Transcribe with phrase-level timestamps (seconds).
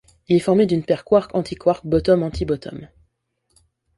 [0.29, 2.87] Il est formé d'une paire quark-antiquark bottom-antibottom.